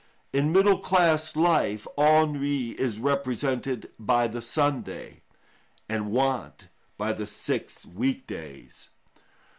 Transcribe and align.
In 0.33 0.51
middle 0.51 0.79
class 0.79 1.35
life 1.35 1.85
ennui 1.95 2.71
is 2.71 2.97
represented 2.97 3.91
by 3.99 4.27
the 4.27 4.41
Sunday, 4.41 5.21
and 5.87 6.09
want 6.11 6.69
by 6.97 7.13
the 7.13 7.27
six 7.27 7.85
week 7.85 8.25
days. 8.25 8.89